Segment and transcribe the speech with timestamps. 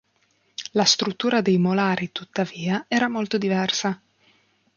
[0.71, 4.01] La struttura dei molari, tuttavia, era molto diversa.